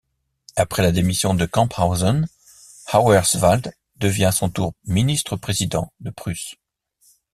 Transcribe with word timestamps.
Après 0.55 0.81
la 0.81 0.91
démission 0.91 1.35
de 1.35 1.45
Camphausen, 1.45 2.27
Auerswald 2.91 3.71
devient 3.97 4.25
à 4.25 4.31
son 4.31 4.49
tour 4.49 4.73
ministre-président 4.85 5.93
de 5.99 6.09
Prusse. 6.09 6.55